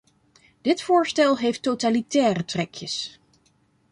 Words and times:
Dit 0.61 0.81
voorstel 0.83 1.37
heeft 1.37 1.61
totalitaire 1.61 2.45
trekjes. 2.45 3.19